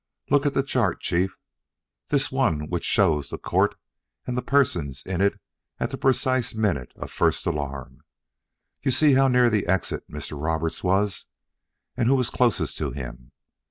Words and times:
Look 0.31 0.47
at 0.47 0.55
the 0.55 0.63
chart, 0.63 0.99
Chief 0.99 1.37
this 2.09 2.31
one 2.31 2.61
which 2.71 2.85
shows 2.85 3.29
the 3.29 3.37
court 3.37 3.75
and 4.25 4.35
the 4.35 4.41
persons 4.41 5.03
in 5.05 5.21
it 5.21 5.39
at 5.79 5.91
the 5.91 5.95
precise 5.99 6.55
minute 6.55 6.91
of 6.95 7.11
first 7.11 7.45
alarm. 7.45 8.01
You 8.81 8.89
see 8.89 9.13
how 9.13 9.27
near 9.27 9.51
the 9.51 9.67
exit 9.67 10.09
Mr. 10.09 10.43
Roberts 10.43 10.83
was, 10.83 11.27
and 11.95 12.07
who 12.07 12.15
was 12.15 12.31
closest 12.31 12.79
to 12.79 12.89
him. 12.89 13.31